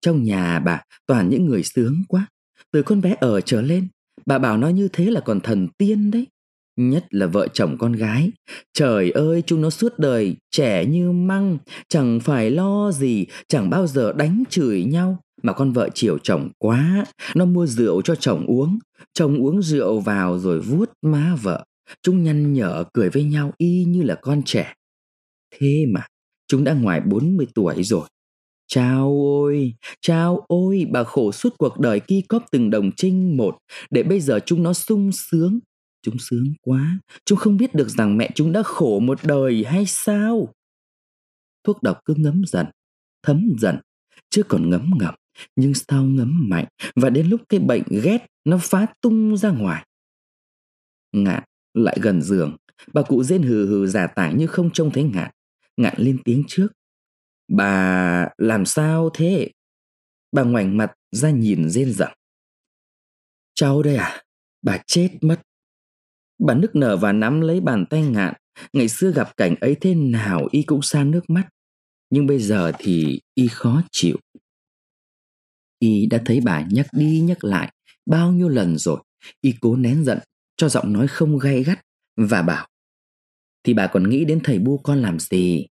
Trong 0.00 0.22
nhà 0.22 0.58
bà 0.58 0.82
toàn 1.06 1.28
những 1.28 1.46
người 1.46 1.62
sướng 1.62 2.02
quá. 2.08 2.26
Từ 2.72 2.82
con 2.82 3.00
bé 3.00 3.16
ở 3.20 3.40
trở 3.40 3.62
lên, 3.62 3.88
bà 4.26 4.38
bảo 4.38 4.58
nó 4.58 4.68
như 4.68 4.88
thế 4.92 5.10
là 5.10 5.20
còn 5.20 5.40
thần 5.40 5.68
tiên 5.78 6.10
đấy. 6.10 6.26
Nhất 6.78 7.04
là 7.10 7.26
vợ 7.26 7.48
chồng 7.52 7.76
con 7.78 7.92
gái. 7.92 8.30
Trời 8.74 9.10
ơi, 9.10 9.42
chúng 9.46 9.60
nó 9.60 9.70
suốt 9.70 9.98
đời 9.98 10.36
trẻ 10.50 10.84
như 10.84 11.12
măng, 11.12 11.58
chẳng 11.88 12.20
phải 12.20 12.50
lo 12.50 12.90
gì, 12.92 13.26
chẳng 13.48 13.70
bao 13.70 13.86
giờ 13.86 14.12
đánh 14.12 14.44
chửi 14.50 14.84
nhau. 14.84 15.18
Mà 15.42 15.52
con 15.52 15.72
vợ 15.72 15.88
chiều 15.94 16.18
chồng 16.18 16.50
quá, 16.58 17.04
nó 17.34 17.44
mua 17.44 17.66
rượu 17.66 18.02
cho 18.02 18.14
chồng 18.14 18.46
uống. 18.46 18.78
Chồng 19.14 19.38
uống 19.38 19.62
rượu 19.62 20.00
vào 20.00 20.38
rồi 20.38 20.60
vuốt 20.60 20.92
má 21.02 21.36
vợ. 21.42 21.64
Chúng 22.02 22.22
nhăn 22.22 22.52
nhở 22.52 22.84
cười 22.92 23.10
với 23.10 23.24
nhau 23.24 23.52
y 23.56 23.84
như 23.84 24.02
là 24.02 24.14
con 24.14 24.42
trẻ. 24.44 24.74
Thế 25.58 25.84
mà, 25.94 26.06
chúng 26.48 26.64
đã 26.64 26.74
ngoài 26.74 27.00
40 27.00 27.46
tuổi 27.54 27.82
rồi. 27.82 28.08
Chao 28.66 29.08
ôi, 29.22 29.74
chao 30.00 30.44
ôi, 30.48 30.86
bà 30.90 31.04
khổ 31.04 31.32
suốt 31.32 31.54
cuộc 31.58 31.78
đời 31.78 32.00
ki 32.00 32.22
cóp 32.28 32.44
từng 32.52 32.70
đồng 32.70 32.90
trinh 32.96 33.36
một, 33.36 33.56
để 33.90 34.02
bây 34.02 34.20
giờ 34.20 34.40
chúng 34.46 34.62
nó 34.62 34.72
sung 34.72 35.10
sướng. 35.12 35.58
Chúng 36.02 36.16
sướng 36.18 36.54
quá, 36.62 37.00
chúng 37.24 37.38
không 37.38 37.56
biết 37.56 37.74
được 37.74 37.88
rằng 37.88 38.16
mẹ 38.16 38.30
chúng 38.34 38.52
đã 38.52 38.62
khổ 38.62 39.00
một 39.00 39.18
đời 39.24 39.64
hay 39.64 39.86
sao? 39.86 40.54
Thuốc 41.64 41.82
độc 41.82 42.00
cứ 42.04 42.14
ngấm 42.16 42.42
dần, 42.46 42.66
thấm 43.22 43.56
dần, 43.58 43.78
chứ 44.30 44.42
còn 44.48 44.70
ngấm 44.70 44.90
ngầm 44.98 45.14
nhưng 45.56 45.74
sau 45.74 46.04
ngấm 46.04 46.48
mạnh 46.48 46.64
và 46.94 47.10
đến 47.10 47.28
lúc 47.28 47.40
cái 47.48 47.60
bệnh 47.60 47.82
ghét 48.02 48.26
nó 48.44 48.58
phá 48.62 48.86
tung 49.00 49.36
ra 49.36 49.50
ngoài. 49.50 49.86
Ngạn 51.12 51.42
lại 51.74 51.98
gần 52.02 52.22
giường, 52.22 52.56
bà 52.92 53.02
cụ 53.02 53.22
rên 53.22 53.42
hừ 53.42 53.66
hừ 53.66 53.86
giả 53.86 54.06
tải 54.06 54.34
như 54.34 54.46
không 54.46 54.70
trông 54.72 54.90
thấy 54.90 55.04
ngạn. 55.04 55.30
Ngạn 55.76 55.94
lên 55.96 56.18
tiếng 56.24 56.44
trước. 56.46 56.68
Bà 57.48 58.28
làm 58.38 58.66
sao 58.66 59.10
thế? 59.14 59.50
Bà 60.32 60.42
ngoảnh 60.42 60.76
mặt 60.76 60.94
ra 61.10 61.30
nhìn 61.30 61.70
rên 61.70 61.92
rỉ. 61.92 62.04
Cháu 63.54 63.82
đây 63.82 63.96
à? 63.96 64.22
Bà 64.62 64.78
chết 64.86 65.10
mất. 65.20 65.42
Bà 66.38 66.54
nức 66.54 66.76
nở 66.76 66.96
và 66.96 67.12
nắm 67.12 67.40
lấy 67.40 67.60
bàn 67.60 67.86
tay 67.90 68.02
ngạn. 68.02 68.34
Ngày 68.72 68.88
xưa 68.88 69.12
gặp 69.12 69.36
cảnh 69.36 69.54
ấy 69.60 69.76
thế 69.80 69.94
nào 69.94 70.48
y 70.50 70.62
cũng 70.62 70.82
xa 70.82 71.04
nước 71.04 71.30
mắt. 71.30 71.48
Nhưng 72.10 72.26
bây 72.26 72.38
giờ 72.38 72.72
thì 72.78 73.20
y 73.34 73.48
khó 73.48 73.82
chịu. 73.92 74.16
Y 75.78 76.06
đã 76.06 76.22
thấy 76.24 76.40
bà 76.40 76.64
nhắc 76.70 76.86
đi 76.92 77.20
nhắc 77.20 77.44
lại 77.44 77.72
bao 78.06 78.32
nhiêu 78.32 78.48
lần 78.48 78.78
rồi. 78.78 79.00
Y 79.40 79.54
cố 79.60 79.76
nén 79.76 80.04
giận, 80.04 80.18
cho 80.56 80.68
giọng 80.68 80.92
nói 80.92 81.08
không 81.08 81.38
gay 81.38 81.62
gắt 81.62 81.80
và 82.16 82.42
bảo 82.42 82.66
Thì 83.64 83.74
bà 83.74 83.86
còn 83.86 84.10
nghĩ 84.10 84.24
đến 84.24 84.40
thầy 84.44 84.58
bu 84.58 84.78
con 84.78 85.02
làm 85.02 85.18
gì? 85.18 85.66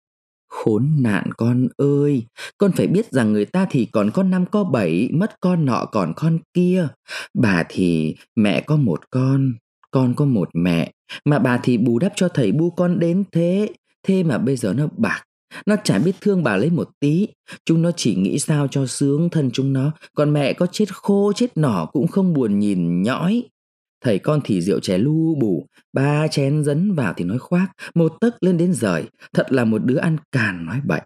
Khốn 0.49 0.95
nạn 0.99 1.29
con 1.37 1.67
ơi, 1.77 2.25
con 2.57 2.71
phải 2.71 2.87
biết 2.87 3.11
rằng 3.11 3.33
người 3.33 3.45
ta 3.45 3.67
thì 3.69 3.87
còn 3.91 4.11
con 4.13 4.29
năm 4.29 4.45
có 4.51 4.63
bảy, 4.63 5.09
mất 5.13 5.39
con 5.39 5.65
nọ 5.65 5.85
còn 5.91 6.13
con 6.15 6.39
kia. 6.53 6.87
Bà 7.33 7.63
thì 7.69 8.15
mẹ 8.35 8.61
có 8.61 8.75
một 8.75 9.11
con, 9.11 9.53
con 9.93 10.13
có 10.15 10.25
một 10.25 10.49
mẹ, 10.53 10.91
mà 11.25 11.39
bà 11.39 11.59
thì 11.63 11.77
bù 11.77 11.99
đắp 11.99 12.13
cho 12.15 12.27
thầy 12.27 12.51
bu 12.51 12.69
con 12.69 12.99
đến 12.99 13.23
thế. 13.31 13.69
Thế 14.03 14.23
mà 14.23 14.37
bây 14.37 14.55
giờ 14.55 14.73
nó 14.77 14.87
bạc 14.97 15.23
nó 15.65 15.75
chả 15.83 15.99
biết 15.99 16.15
thương 16.21 16.43
bà 16.43 16.57
lấy 16.57 16.69
một 16.69 16.89
tí. 16.99 17.27
Chúng 17.65 17.81
nó 17.81 17.91
chỉ 17.91 18.15
nghĩ 18.15 18.39
sao 18.39 18.67
cho 18.67 18.85
sướng 18.85 19.29
thân 19.29 19.49
chúng 19.53 19.73
nó. 19.73 19.91
Còn 20.15 20.33
mẹ 20.33 20.53
có 20.53 20.65
chết 20.71 20.93
khô 20.93 21.33
chết 21.35 21.57
nỏ 21.57 21.89
cũng 21.93 22.07
không 22.07 22.33
buồn 22.33 22.59
nhìn 22.59 23.01
nhõi. 23.01 23.43
Thầy 24.03 24.19
con 24.19 24.41
thì 24.43 24.61
rượu 24.61 24.79
chè 24.79 24.97
lu 24.97 25.35
bù 25.35 25.67
Ba 25.93 26.27
chén 26.27 26.63
dấn 26.63 26.95
vào 26.95 27.13
thì 27.17 27.25
nói 27.25 27.39
khoác. 27.39 27.67
Một 27.95 28.13
tấc 28.21 28.43
lên 28.43 28.57
đến 28.57 28.73
rời 28.73 29.03
Thật 29.33 29.47
là 29.49 29.65
một 29.65 29.85
đứa 29.85 29.97
ăn 29.97 30.17
càn 30.31 30.65
nói 30.65 30.81
bậy. 30.85 31.01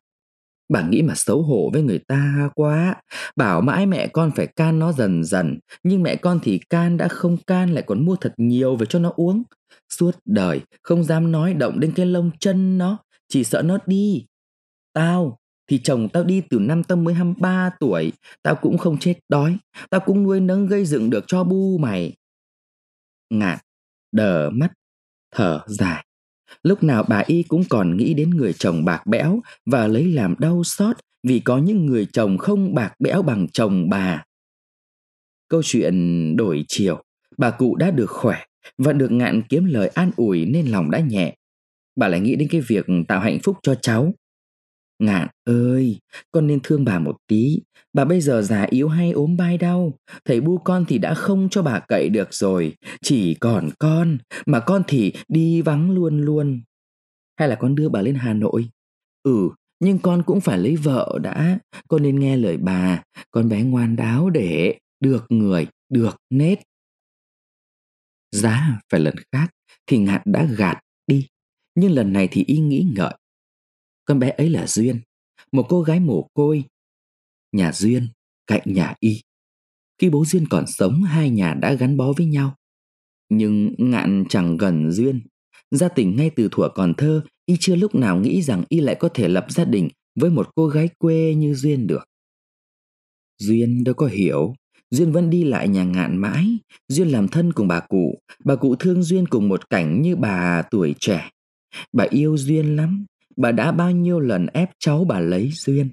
Bà 0.70 0.88
nghĩ 0.90 1.02
mà 1.02 1.16
xấu 1.16 1.42
hổ 1.42 1.70
với 1.74 1.82
người 1.82 2.00
ta 2.08 2.50
quá 2.56 2.96
Bảo 3.36 3.62
mãi 3.62 3.86
mẹ 3.86 4.08
con 4.08 4.32
phải 4.36 4.48
can 4.48 4.80
nó 4.80 4.92
dần 4.92 5.24
dần 5.24 5.60
Nhưng 5.84 6.04
mẹ 6.04 6.16
con 6.16 6.40
thì 6.44 6.60
can 6.70 6.98
đã 6.98 7.08
không 7.08 7.38
can 7.48 7.74
Lại 7.74 7.84
còn 7.88 8.06
mua 8.06 8.16
thật 8.16 8.34
nhiều 8.38 8.76
về 8.76 8.86
cho 8.86 9.00
nó 9.00 9.14
uống 9.16 9.44
Suốt 9.90 10.12
đời 10.26 10.62
không 10.82 11.04
dám 11.04 11.32
nói 11.32 11.54
động 11.54 11.80
đến 11.80 11.92
cái 11.96 12.06
lông 12.06 12.32
chân 12.40 12.78
nó 12.78 12.98
Chỉ 13.28 13.44
sợ 13.44 13.62
nó 13.62 13.78
đi 13.86 14.26
Tao 14.94 15.38
thì 15.68 15.80
chồng 15.84 16.10
tao 16.14 16.24
đi 16.24 16.42
từ 16.50 16.60
năm 16.60 16.84
tao 16.84 16.98
mới 16.98 17.14
23 17.14 17.70
tuổi, 17.80 18.12
tao 18.44 18.56
cũng 18.56 18.78
không 18.78 18.98
chết 19.00 19.20
đói, 19.30 19.58
tao 19.90 20.02
cũng 20.06 20.24
nuôi 20.24 20.40
nấng 20.40 20.68
gây 20.68 20.86
dựng 20.86 21.10
được 21.10 21.24
cho 21.28 21.44
bu 21.44 21.78
mày. 21.78 22.16
Ngạn, 23.30 23.58
đờ 24.12 24.50
mắt, 24.50 24.70
thở 25.36 25.62
dài. 25.68 26.07
Lúc 26.64 26.84
nào 26.84 27.04
bà 27.10 27.24
y 27.26 27.44
cũng 27.44 27.64
còn 27.70 27.98
nghĩ 27.98 28.14
đến 28.14 28.30
người 28.30 28.54
chồng 28.54 28.86
bạc 28.86 29.06
bẽo 29.06 29.42
và 29.66 29.88
lấy 29.88 30.12
làm 30.12 30.36
đau 30.40 30.64
xót 30.64 30.96
vì 31.24 31.40
có 31.40 31.58
những 31.58 31.86
người 31.86 32.08
chồng 32.14 32.38
không 32.38 32.76
bạc 32.76 32.94
bẽo 33.00 33.22
bằng 33.22 33.48
chồng 33.48 33.90
bà. 33.90 34.24
Câu 35.50 35.62
chuyện 35.64 36.36
đổi 36.36 36.66
chiều, 36.68 37.04
bà 37.38 37.50
cụ 37.52 37.76
đã 37.76 37.92
được 37.92 38.10
khỏe 38.10 38.38
và 38.78 38.94
được 38.94 39.12
ngạn 39.12 39.42
kiếm 39.50 39.66
lời 39.66 39.88
an 39.88 40.12
ủi 40.16 40.46
nên 40.46 40.68
lòng 40.68 40.92
đã 40.92 41.00
nhẹ. 41.00 41.36
Bà 41.96 42.08
lại 42.08 42.20
nghĩ 42.20 42.36
đến 42.36 42.48
cái 42.52 42.62
việc 42.62 42.86
tạo 43.08 43.20
hạnh 43.20 43.40
phúc 43.44 43.58
cho 43.64 43.76
cháu 43.76 44.14
Ngạn 45.00 45.28
ơi, 45.44 46.00
con 46.32 46.48
nên 46.48 46.60
thương 46.64 46.86
bà 46.86 47.00
một 47.00 47.18
tí. 47.28 47.60
Bà 47.94 48.06
bây 48.06 48.22
giờ 48.22 48.42
già 48.42 48.64
yếu 48.70 48.90
hay 48.90 49.12
ốm 49.12 49.38
bai 49.38 49.58
đau. 49.58 49.94
Thầy 50.26 50.42
bu 50.42 50.58
con 50.58 50.86
thì 50.88 50.98
đã 50.98 51.14
không 51.14 51.50
cho 51.52 51.62
bà 51.62 51.80
cậy 51.80 52.10
được 52.10 52.34
rồi. 52.34 52.76
Chỉ 53.02 53.34
còn 53.34 53.70
con, 53.80 54.18
mà 54.46 54.60
con 54.60 54.84
thì 54.88 55.14
đi 55.28 55.62
vắng 55.62 55.92
luôn 55.92 56.22
luôn. 56.22 56.62
Hay 57.40 57.48
là 57.48 57.56
con 57.56 57.76
đưa 57.76 57.90
bà 57.90 58.02
lên 58.02 58.16
Hà 58.16 58.34
Nội? 58.34 58.70
Ừ, 59.24 59.50
Nhưng 59.80 60.00
con 60.00 60.24
cũng 60.24 60.42
phải 60.42 60.58
lấy 60.58 60.76
vợ 60.76 61.20
đã 61.22 61.60
Con 61.88 62.04
nên 62.04 62.20
nghe 62.20 62.38
lời 62.38 62.58
bà 62.58 63.04
Con 63.32 63.50
bé 63.50 63.64
ngoan 63.64 63.96
đáo 63.96 64.30
để 64.30 64.78
Được 65.00 65.26
người, 65.30 65.68
được 65.90 66.16
nết 66.30 66.60
Giá 68.32 68.80
phải 68.92 69.00
lần 69.00 69.16
khác 69.32 69.48
Thì 69.88 69.98
ngạn 69.98 70.22
đã 70.26 70.48
gạt 70.58 70.80
đi 71.08 71.28
Nhưng 71.76 71.92
lần 71.92 72.14
này 72.14 72.28
thì 72.32 72.44
y 72.48 72.58
nghĩ 72.58 72.88
ngợi 72.96 73.14
con 74.08 74.20
bé 74.20 74.30
ấy 74.30 74.50
là 74.50 74.68
Duyên 74.68 75.00
Một 75.52 75.66
cô 75.70 75.82
gái 75.82 76.00
mồ 76.00 76.30
côi. 76.34 76.64
Nhà 77.52 77.72
Duyên 77.72 78.08
cạnh 78.48 78.62
nhà 78.66 78.94
y. 79.00 79.22
Khi 80.02 80.10
bố 80.10 80.26
Duyên 80.26 80.48
còn 80.48 80.66
sống 80.68 81.04
Hai 81.04 81.30
nhà 81.30 81.54
đã 81.54 81.74
gắn 81.74 81.98
bó 81.98 82.14
với 82.18 82.26
nhau. 82.26 82.56
Nhưng 83.30 83.76
ngạn 83.78 84.24
chẳng 84.30 84.58
gần 84.58 84.92
Duyên. 84.92 85.22
Gia 85.72 85.88
tình 85.88 86.16
ngay 86.16 86.32
từ 86.36 86.50
thuở 86.52 86.70
còn 86.76 86.94
thơ, 86.94 87.22
y 87.46 87.58
chưa 87.60 87.76
lúc 87.76 87.96
nào 87.96 88.20
nghĩ 88.20 88.42
rằng 88.42 88.64
y 88.70 88.80
lại 88.80 88.96
có 89.00 89.10
thể 89.14 89.28
lập 89.28 89.46
gia 89.50 89.66
đình 89.66 89.90
với 90.16 90.30
một 90.30 90.50
cô 90.56 90.68
gái 90.68 90.90
quê 90.98 91.34
như 91.36 91.54
Duyên 91.54 91.88
được. 91.88 92.04
Duyên 93.40 93.84
đâu 93.84 93.96
có 93.96 94.08
hiểu, 94.08 94.54
Duyên 94.92 95.12
vẫn 95.12 95.30
đi 95.30 95.44
lại 95.44 95.68
nhà 95.68 95.84
ngạn 95.84 96.18
mãi, 96.18 96.58
Duyên 96.88 97.08
làm 97.08 97.28
thân 97.28 97.54
cùng 97.54 97.68
bà 97.68 97.80
cụ, 97.80 98.20
bà 98.44 98.56
cụ 98.56 98.76
thương 98.76 99.04
Duyên 99.04 99.28
cùng 99.28 99.50
một 99.50 99.70
cảnh 99.70 100.02
như 100.02 100.16
bà 100.16 100.62
tuổi 100.72 100.96
trẻ. 101.00 101.30
Bà 101.94 102.06
yêu 102.10 102.38
Duyên 102.38 102.76
lắm, 102.76 103.06
bà 103.38 103.52
đã 103.52 103.72
bao 103.72 103.92
nhiêu 103.92 104.20
lần 104.20 104.48
ép 104.54 104.70
cháu 104.80 105.06
bà 105.06 105.20
lấy 105.20 105.50
Duyên. 105.54 105.90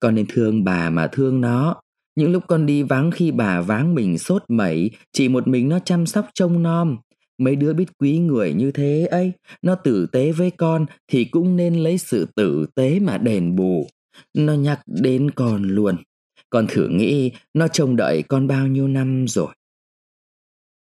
Con 0.00 0.14
nên 0.14 0.26
thương 0.28 0.64
bà 0.64 0.90
mà 0.90 1.08
thương 1.12 1.40
nó, 1.40 1.80
những 2.16 2.32
lúc 2.32 2.44
con 2.48 2.66
đi 2.66 2.82
vắng 2.82 3.10
khi 3.10 3.30
bà 3.30 3.60
váng 3.60 3.94
mình 3.94 4.18
sốt 4.18 4.42
mẩy, 4.48 4.90
chỉ 5.12 5.28
một 5.28 5.48
mình 5.48 5.68
nó 5.68 5.78
chăm 5.78 6.06
sóc 6.06 6.26
trông 6.34 6.62
nom, 6.62 6.98
Mấy 7.38 7.56
đứa 7.56 7.72
biết 7.72 7.98
quý 7.98 8.18
người 8.18 8.54
như 8.54 8.70
thế 8.72 9.06
ấy, 9.10 9.32
nó 9.62 9.74
tử 9.74 10.06
tế 10.12 10.32
với 10.32 10.50
con 10.50 10.86
thì 11.08 11.24
cũng 11.24 11.56
nên 11.56 11.74
lấy 11.74 11.98
sự 11.98 12.26
tử 12.36 12.66
tế 12.74 13.00
mà 13.00 13.18
đền 13.18 13.56
bù. 13.56 13.86
Nó 14.34 14.54
nhắc 14.54 14.80
đến 14.86 15.30
con 15.30 15.62
luôn. 15.62 15.96
Con 16.50 16.66
thử 16.68 16.88
nghĩ 16.88 17.32
nó 17.54 17.68
trông 17.68 17.96
đợi 17.96 18.22
con 18.22 18.46
bao 18.46 18.66
nhiêu 18.66 18.88
năm 18.88 19.28
rồi. 19.28 19.54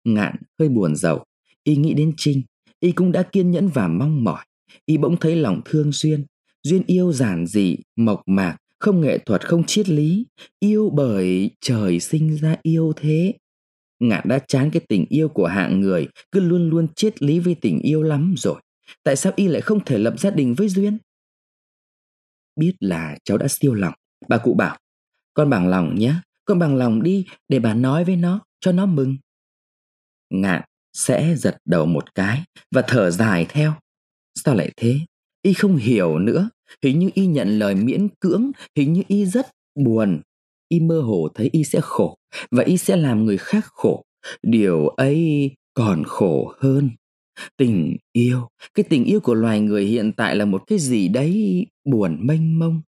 Ngạn 0.03 0.35
hơi 0.59 0.69
buồn 0.69 0.95
giàu, 0.95 1.25
y 1.63 1.75
nghĩ 1.75 1.93
đến 1.93 2.13
Trinh, 2.17 2.41
y 2.79 2.91
cũng 2.91 3.11
đã 3.11 3.23
kiên 3.23 3.51
nhẫn 3.51 3.67
và 3.67 3.87
mong 3.87 4.23
mỏi. 4.23 4.45
Y 4.85 4.97
bỗng 4.97 5.17
thấy 5.17 5.35
lòng 5.35 5.61
thương 5.65 5.91
Duyên, 5.91 6.25
Duyên 6.63 6.83
yêu 6.87 7.13
giản 7.13 7.45
dị, 7.47 7.77
mộc 7.95 8.21
mạc, 8.25 8.57
không 8.79 9.01
nghệ 9.01 9.17
thuật, 9.17 9.47
không 9.47 9.63
triết 9.63 9.89
lý, 9.89 10.25
yêu 10.59 10.89
bởi 10.93 11.51
trời 11.61 11.99
sinh 11.99 12.35
ra 12.35 12.55
yêu 12.61 12.93
thế. 12.95 13.33
Ngạn 13.99 14.21
đã 14.27 14.39
chán 14.47 14.69
cái 14.73 14.81
tình 14.89 15.05
yêu 15.09 15.29
của 15.29 15.47
hạng 15.47 15.81
người 15.81 16.07
cứ 16.31 16.39
luôn 16.39 16.69
luôn 16.69 16.87
triết 16.95 17.23
lý 17.23 17.39
với 17.39 17.55
tình 17.61 17.79
yêu 17.79 18.03
lắm 18.03 18.35
rồi. 18.37 18.61
Tại 19.03 19.15
sao 19.15 19.33
y 19.35 19.47
lại 19.47 19.61
không 19.61 19.85
thể 19.85 19.97
lập 19.97 20.19
gia 20.19 20.29
đình 20.29 20.53
với 20.53 20.69
Duyên? 20.69 20.97
Biết 22.55 22.73
là 22.79 23.17
cháu 23.23 23.37
đã 23.37 23.47
siêu 23.47 23.73
lòng. 23.73 23.93
Bà 24.27 24.37
cụ 24.37 24.53
bảo, 24.53 24.77
con 25.33 25.49
bằng 25.49 25.67
lòng 25.67 25.95
nhé, 25.95 26.15
con 26.45 26.59
bằng 26.59 26.75
lòng 26.75 27.03
đi 27.03 27.25
để 27.49 27.59
bà 27.59 27.73
nói 27.73 28.03
với 28.03 28.15
nó, 28.15 28.39
cho 28.59 28.71
nó 28.71 28.85
mừng. 28.85 29.17
Ngạn 30.29 30.61
sẽ 30.93 31.35
giật 31.35 31.57
đầu 31.65 31.85
một 31.85 32.15
cái 32.15 32.43
và 32.71 32.83
thở 32.87 33.11
dài 33.11 33.45
theo. 33.49 33.73
Sao 34.35 34.55
lại 34.55 34.71
thế? 34.77 34.99
Y 35.41 35.53
không 35.53 35.75
hiểu 35.75 36.19
nữa, 36.19 36.49
hình 36.83 36.99
như 36.99 37.09
y 37.13 37.25
nhận 37.25 37.59
lời 37.59 37.75
miễn 37.75 38.07
cưỡng, 38.19 38.51
hình 38.75 38.93
như 38.93 39.01
y 39.07 39.25
rất 39.25 39.47
buồn, 39.75 40.21
y 40.69 40.79
mơ 40.79 41.01
hồ 41.01 41.27
thấy 41.35 41.49
y 41.51 41.63
sẽ 41.63 41.79
khổ 41.81 42.17
và 42.51 42.63
y 42.63 42.77
sẽ 42.77 42.95
làm 42.95 43.25
người 43.25 43.37
khác 43.37 43.65
khổ. 43.65 44.03
Điều 44.43 44.87
ấy 44.87 45.51
còn 45.73 46.03
khổ 46.03 46.53
hơn. 46.59 46.89
Tình 47.57 47.97
yêu 48.11 48.47
cái 48.73 48.83
tình 48.89 49.03
yêu 49.05 49.19
của 49.19 49.33
loài 49.33 49.59
người 49.59 49.85
hiện 49.85 50.11
tại 50.17 50.35
là 50.35 50.45
một 50.45 50.63
cái 50.67 50.79
gì 50.79 51.07
đấy 51.07 51.65
buồn 51.85 52.17
mênh 52.27 52.59
mông. 52.59 52.81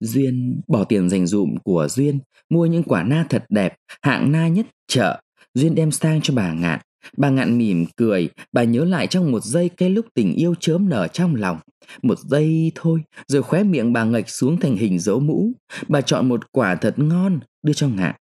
Duyên 0.00 0.60
bỏ 0.68 0.84
tiền 0.84 1.10
dành 1.10 1.26
dụm 1.26 1.54
của 1.64 1.88
duyên 1.90 2.18
mua 2.50 2.66
những 2.66 2.82
quả 2.82 3.02
na 3.02 3.26
thật 3.28 3.44
đẹp 3.48 3.74
hạng 4.02 4.32
na 4.32 4.48
nhất 4.48 4.66
chợ. 4.88 5.20
Duyên 5.54 5.74
đem 5.74 5.90
sang 5.90 6.20
cho 6.20 6.34
bà 6.34 6.52
ngạn 6.52 6.80
bà 7.16 7.30
ngạn 7.30 7.58
mỉm 7.58 7.86
cười 7.96 8.28
bà 8.52 8.64
nhớ 8.64 8.84
lại 8.84 9.06
trong 9.06 9.32
một 9.32 9.44
giây 9.44 9.68
cái 9.68 9.90
lúc 9.90 10.06
tình 10.14 10.34
yêu 10.34 10.54
chớm 10.60 10.88
nở 10.88 11.08
trong 11.08 11.34
lòng 11.34 11.58
một 12.02 12.18
giây 12.18 12.72
thôi, 12.74 13.00
rồi 13.26 13.42
khóe 13.42 13.62
miệng 13.62 13.92
bà 13.92 14.04
ngạch 14.04 14.28
xuống 14.28 14.60
thành 14.60 14.76
hình 14.76 14.98
dấu 14.98 15.20
mũ. 15.20 15.52
Bà 15.88 16.00
chọn 16.00 16.28
một 16.28 16.52
quả 16.52 16.74
thật 16.74 16.94
ngon, 16.96 17.40
đưa 17.62 17.72
cho 17.72 17.88
ngạn. 17.88 18.14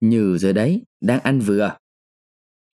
Như 0.00 0.38
rồi 0.38 0.52
đấy, 0.52 0.82
đang 1.00 1.20
ăn 1.20 1.40
vừa. 1.40 1.76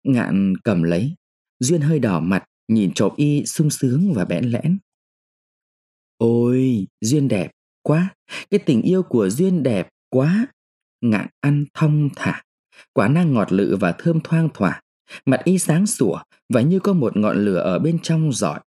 Ngạn 0.04 0.54
cầm 0.64 0.82
lấy, 0.82 1.14
Duyên 1.60 1.80
hơi 1.80 1.98
đỏ 1.98 2.20
mặt, 2.20 2.44
nhìn 2.68 2.92
trộm 2.94 3.12
y 3.16 3.44
sung 3.46 3.70
sướng 3.70 4.12
và 4.14 4.24
bẽn 4.24 4.44
lẽn. 4.44 4.78
Ôi, 6.16 6.86
Duyên 7.00 7.28
đẹp 7.28 7.50
quá, 7.82 8.14
cái 8.50 8.60
tình 8.66 8.82
yêu 8.82 9.02
của 9.02 9.28
Duyên 9.28 9.62
đẹp 9.62 9.88
quá. 10.10 10.46
Ngạn 11.00 11.26
ăn 11.40 11.64
thong 11.74 12.08
thả, 12.16 12.42
quả 12.92 13.08
năng 13.08 13.34
ngọt 13.34 13.52
lự 13.52 13.76
và 13.80 13.92
thơm 13.98 14.20
thoang 14.20 14.48
thoảng 14.54 14.82
Mặt 15.26 15.40
y 15.44 15.58
sáng 15.58 15.86
sủa 15.86 16.18
và 16.48 16.60
như 16.60 16.80
có 16.80 16.92
một 16.92 17.16
ngọn 17.16 17.44
lửa 17.44 17.58
ở 17.58 17.78
bên 17.78 17.98
trong 18.02 18.32
giỏi 18.32 18.60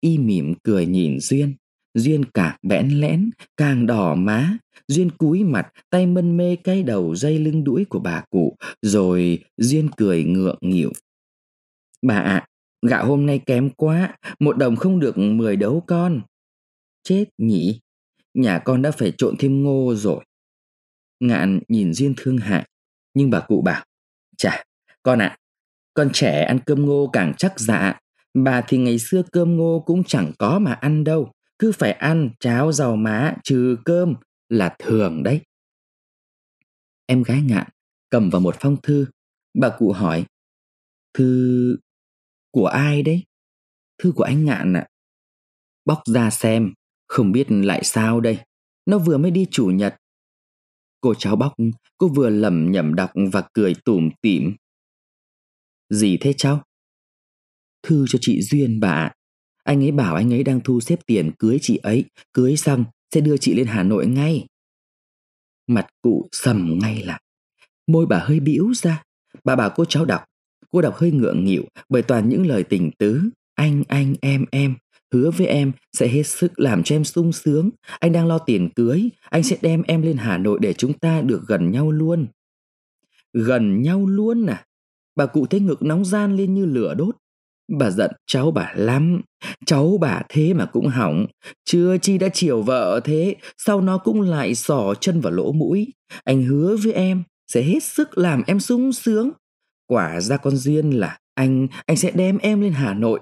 y 0.00 0.18
mỉm 0.18 0.54
cười 0.62 0.86
nhìn 0.86 1.20
Duyên. 1.20 1.54
Duyên 1.94 2.24
càng 2.34 2.56
bẽn 2.62 2.88
lẽn, 2.88 3.30
càng 3.56 3.86
đỏ 3.86 4.14
má. 4.14 4.58
Duyên 4.88 5.10
cúi 5.10 5.44
mặt, 5.44 5.72
tay 5.90 6.06
mân 6.06 6.36
mê 6.36 6.56
cái 6.56 6.82
đầu 6.82 7.14
dây 7.14 7.38
lưng 7.38 7.64
đuổi 7.64 7.84
của 7.88 7.98
bà 7.98 8.24
cụ, 8.30 8.56
rồi 8.82 9.44
Duyên 9.56 9.88
cười 9.96 10.24
ngượng 10.24 10.58
nghịu. 10.60 10.92
Bà 12.02 12.14
ạ, 12.14 12.22
à, 12.22 12.46
gạo 12.86 13.06
hôm 13.06 13.26
nay 13.26 13.40
kém 13.46 13.70
quá, 13.70 14.16
một 14.38 14.58
đồng 14.58 14.76
không 14.76 15.00
được 15.00 15.18
mười 15.18 15.56
đấu 15.56 15.84
con. 15.86 16.22
Chết 17.02 17.24
nhỉ, 17.38 17.80
nhà 18.34 18.58
con 18.58 18.82
đã 18.82 18.90
phải 18.90 19.12
trộn 19.18 19.34
thêm 19.38 19.62
ngô 19.62 19.94
rồi. 19.94 20.24
Ngạn 21.20 21.60
nhìn 21.68 21.92
Duyên 21.92 22.14
thương 22.16 22.38
hại, 22.38 22.68
nhưng 23.14 23.30
bà 23.30 23.40
cụ 23.40 23.62
bảo, 23.62 23.84
chà, 24.36 24.64
con 25.02 25.18
ạ, 25.18 25.26
à, 25.26 25.38
con 25.96 26.10
trẻ 26.12 26.42
ăn 26.42 26.58
cơm 26.66 26.86
ngô 26.86 27.10
càng 27.12 27.34
chắc 27.38 27.60
dạ, 27.60 27.98
Bà 28.44 28.62
thì 28.68 28.78
ngày 28.78 28.98
xưa 28.98 29.22
cơm 29.32 29.56
ngô 29.56 29.82
cũng 29.86 30.04
chẳng 30.04 30.32
có 30.38 30.58
mà 30.58 30.72
ăn 30.72 31.04
đâu, 31.04 31.32
cứ 31.58 31.72
phải 31.72 31.92
ăn 31.92 32.30
cháo 32.40 32.72
rau 32.72 32.96
má 32.96 33.34
trừ 33.44 33.76
cơm 33.84 34.14
là 34.48 34.76
thường 34.78 35.22
đấy. 35.22 35.40
Em 37.06 37.22
gái 37.22 37.42
ngạn 37.42 37.68
cầm 38.10 38.30
vào 38.30 38.40
một 38.40 38.56
phong 38.60 38.76
thư, 38.82 39.06
bà 39.54 39.68
cụ 39.78 39.92
hỏi, 39.92 40.24
thư 41.14 41.76
của 42.50 42.66
ai 42.66 43.02
đấy? 43.02 43.24
Thư 43.98 44.12
của 44.12 44.24
anh 44.24 44.44
ngạn 44.44 44.76
ạ. 44.76 44.80
À. 44.80 44.90
Bóc 45.84 46.02
ra 46.06 46.30
xem, 46.30 46.72
không 47.08 47.32
biết 47.32 47.46
lại 47.48 47.84
sao 47.84 48.20
đây, 48.20 48.38
nó 48.86 48.98
vừa 48.98 49.18
mới 49.18 49.30
đi 49.30 49.46
chủ 49.50 49.66
nhật. 49.66 49.96
Cô 51.00 51.14
cháu 51.14 51.36
bóc, 51.36 51.54
cô 51.98 52.08
vừa 52.08 52.30
lẩm 52.30 52.72
nhẩm 52.72 52.94
đọc 52.94 53.10
và 53.32 53.42
cười 53.52 53.74
tủm 53.84 54.10
tỉm. 54.22 54.56
Gì 55.90 56.16
thế 56.16 56.32
cháu? 56.32 56.62
thư 57.86 58.04
cho 58.08 58.18
chị 58.22 58.42
Duyên 58.42 58.80
bà 58.80 59.10
Anh 59.64 59.84
ấy 59.84 59.92
bảo 59.92 60.14
anh 60.14 60.32
ấy 60.32 60.42
đang 60.42 60.60
thu 60.60 60.80
xếp 60.80 60.98
tiền 61.06 61.30
cưới 61.38 61.58
chị 61.62 61.76
ấy, 61.76 62.04
cưới 62.32 62.56
xong 62.56 62.84
sẽ 63.14 63.20
đưa 63.20 63.36
chị 63.36 63.54
lên 63.54 63.66
Hà 63.66 63.82
Nội 63.82 64.06
ngay. 64.06 64.46
Mặt 65.66 65.86
cụ 66.02 66.28
sầm 66.32 66.78
ngay 66.82 67.02
lại, 67.02 67.20
môi 67.86 68.06
bà 68.06 68.18
hơi 68.18 68.40
bĩu 68.40 68.74
ra. 68.74 69.02
Bà 69.44 69.56
bảo 69.56 69.70
cô 69.76 69.84
cháu 69.84 70.04
đọc, 70.04 70.24
cô 70.70 70.80
đọc 70.80 70.94
hơi 70.96 71.12
ngượng 71.12 71.44
nghịu 71.44 71.64
bởi 71.88 72.02
toàn 72.02 72.28
những 72.28 72.46
lời 72.46 72.64
tình 72.64 72.90
tứ. 72.98 73.22
Anh, 73.54 73.82
anh, 73.88 74.14
em, 74.20 74.44
em, 74.50 74.76
hứa 75.12 75.30
với 75.30 75.46
em 75.46 75.72
sẽ 75.92 76.08
hết 76.08 76.22
sức 76.22 76.58
làm 76.60 76.82
cho 76.82 76.96
em 76.96 77.04
sung 77.04 77.32
sướng. 77.32 77.70
Anh 78.00 78.12
đang 78.12 78.26
lo 78.26 78.38
tiền 78.38 78.68
cưới, 78.76 79.08
anh 79.30 79.42
sẽ 79.42 79.56
đem 79.62 79.82
em 79.82 80.02
lên 80.02 80.16
Hà 80.16 80.38
Nội 80.38 80.58
để 80.62 80.72
chúng 80.72 80.92
ta 80.92 81.20
được 81.20 81.42
gần 81.46 81.70
nhau 81.70 81.90
luôn. 81.90 82.26
Gần 83.32 83.82
nhau 83.82 84.06
luôn 84.06 84.46
à? 84.46 84.64
Bà 85.16 85.26
cụ 85.26 85.46
thấy 85.46 85.60
ngực 85.60 85.82
nóng 85.82 86.04
gian 86.04 86.36
lên 86.36 86.54
như 86.54 86.64
lửa 86.64 86.94
đốt. 86.94 87.16
Bà 87.78 87.90
giận 87.90 88.10
cháu 88.26 88.50
bà 88.50 88.72
lắm, 88.76 89.20
cháu 89.66 89.98
bà 90.00 90.22
thế 90.28 90.54
mà 90.54 90.66
cũng 90.66 90.86
hỏng, 90.86 91.26
chưa 91.64 91.98
chi 91.98 92.18
đã 92.18 92.28
chiều 92.28 92.62
vợ 92.62 93.00
thế, 93.04 93.36
sau 93.58 93.80
nó 93.80 93.98
cũng 93.98 94.20
lại 94.20 94.54
sò 94.54 94.94
chân 95.00 95.20
vào 95.20 95.32
lỗ 95.32 95.52
mũi. 95.52 95.92
Anh 96.24 96.42
hứa 96.42 96.76
với 96.76 96.92
em 96.92 97.22
sẽ 97.52 97.62
hết 97.62 97.82
sức 97.82 98.18
làm 98.18 98.42
em 98.46 98.60
sung 98.60 98.92
sướng. 98.92 99.30
Quả 99.86 100.20
ra 100.20 100.36
con 100.36 100.56
duyên 100.56 100.90
là 100.90 101.18
anh, 101.34 101.68
anh 101.86 101.96
sẽ 101.96 102.10
đem 102.10 102.38
em 102.38 102.60
lên 102.60 102.72
Hà 102.72 102.94
Nội. 102.94 103.20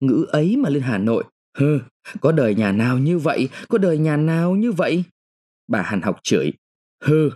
Ngữ 0.00 0.26
ấy 0.28 0.56
mà 0.56 0.68
lên 0.68 0.82
Hà 0.82 0.98
Nội, 0.98 1.24
hừ, 1.58 1.78
có 2.20 2.32
đời 2.32 2.54
nhà 2.54 2.72
nào 2.72 2.98
như 2.98 3.18
vậy, 3.18 3.48
có 3.68 3.78
đời 3.78 3.98
nhà 3.98 4.16
nào 4.16 4.54
như 4.54 4.72
vậy? 4.72 5.04
Bà 5.68 5.82
Hàn 5.82 6.02
học 6.02 6.16
chửi, 6.22 6.52
hừ, 7.04 7.30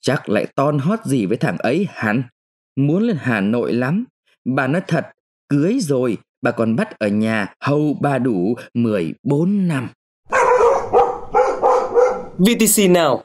chắc 0.00 0.28
lại 0.28 0.46
ton 0.54 0.78
hót 0.78 1.04
gì 1.04 1.26
với 1.26 1.36
thằng 1.36 1.58
ấy 1.58 1.86
hẳn. 1.90 2.22
Muốn 2.76 3.02
lên 3.02 3.16
Hà 3.20 3.40
Nội 3.40 3.72
lắm. 3.72 4.04
Bà 4.44 4.66
nói 4.66 4.82
thật, 4.88 5.06
cưới 5.48 5.78
rồi, 5.80 6.18
bà 6.42 6.50
còn 6.50 6.76
bắt 6.76 6.98
ở 6.98 7.08
nhà 7.08 7.54
hầu 7.60 7.96
bà 8.00 8.18
đủ 8.18 8.54
14 8.74 9.68
năm. 9.68 9.88
VTC 12.38 12.90
nào 12.90 13.22